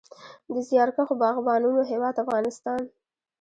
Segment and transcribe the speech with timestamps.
[0.53, 2.81] د زیارکښو باغبانانو هیواد افغانستان.